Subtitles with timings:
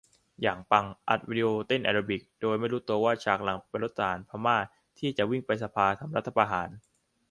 [0.41, 4.57] อย่างปัง อัดวิดีโอเต้นแอโรบิค โดยไม่รู้ตัวว่าฉากหลังเป็นรถทหารพม่า
[4.99, 6.69] ที่จะวิ่งไปสภาทำรัฐประหาร